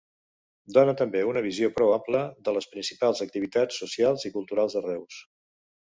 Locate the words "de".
2.49-2.55, 4.81-4.87